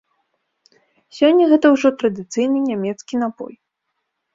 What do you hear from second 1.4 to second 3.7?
гэта ўжо традыцыйны нямецкі напой.